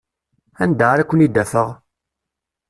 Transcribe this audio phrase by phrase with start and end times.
[0.63, 1.69] Anda ara ken-id-afeɣ?